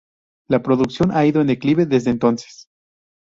[0.47, 2.65] La producción ha ido en declive desde entonces.